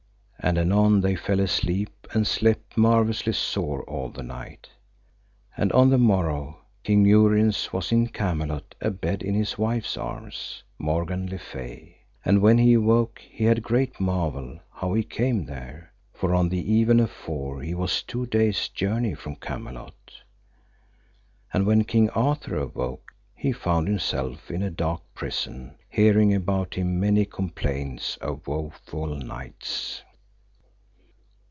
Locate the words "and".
0.43-0.57, 2.13-2.25, 5.55-5.71, 12.25-12.41, 21.53-21.67